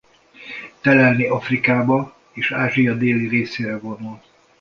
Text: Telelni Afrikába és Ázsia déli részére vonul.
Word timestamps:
Telelni 0.81 1.25
Afrikába 1.27 2.17
és 2.31 2.51
Ázsia 2.51 2.95
déli 2.95 3.27
részére 3.27 3.79
vonul. 3.79 4.21